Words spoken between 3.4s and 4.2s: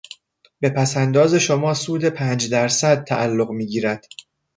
میگیرد.